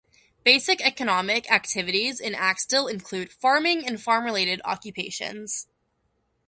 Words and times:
Basic 0.43 0.81
economic 0.81 1.51
activities 1.51 2.19
in 2.19 2.33
Axtell 2.33 2.87
include 2.87 3.31
farming 3.31 3.85
and 3.85 4.01
farm 4.01 4.23
related 4.25 4.59
occupations. 4.65 5.67